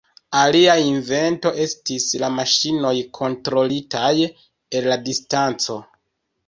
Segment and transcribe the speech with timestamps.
[0.43, 5.81] Alia invento estis la maŝinoj kontrolitaj el la distanco.